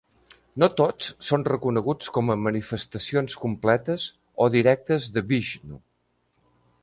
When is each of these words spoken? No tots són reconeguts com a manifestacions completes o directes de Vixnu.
No 0.61 0.67
tots 0.79 1.09
són 1.27 1.43
reconeguts 1.49 2.07
com 2.15 2.33
a 2.33 2.37
manifestacions 2.45 3.37
completes 3.43 4.07
o 4.45 4.49
directes 4.57 5.09
de 5.19 5.23
Vixnu. 5.35 5.81